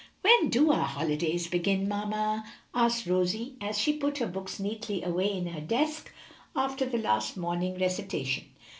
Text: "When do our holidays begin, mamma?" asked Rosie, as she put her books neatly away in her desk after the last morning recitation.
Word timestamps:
"When 0.23 0.49
do 0.49 0.71
our 0.71 0.83
holidays 0.85 1.45
begin, 1.47 1.87
mamma?" 1.87 2.43
asked 2.73 3.05
Rosie, 3.05 3.53
as 3.61 3.77
she 3.77 3.93
put 3.93 4.17
her 4.17 4.25
books 4.25 4.59
neatly 4.59 5.03
away 5.03 5.31
in 5.31 5.45
her 5.45 5.61
desk 5.61 6.11
after 6.55 6.87
the 6.87 6.97
last 6.97 7.37
morning 7.37 7.77
recitation. 7.77 8.45